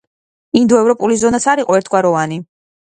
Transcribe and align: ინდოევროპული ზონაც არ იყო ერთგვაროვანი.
ინდოევროპული 0.61 1.21
ზონაც 1.25 1.47
არ 1.55 1.63
იყო 1.67 1.81
ერთგვაროვანი. 1.83 2.45